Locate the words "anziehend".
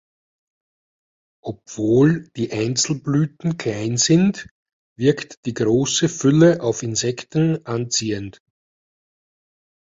7.67-8.41